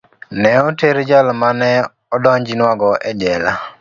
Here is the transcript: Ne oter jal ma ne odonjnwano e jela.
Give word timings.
Ne 0.41 0.51
oter 0.67 0.95
jal 1.09 1.27
ma 1.39 1.49
ne 1.59 1.69
odonjnwano 2.15 2.89
e 3.09 3.11
jela. 3.21 3.51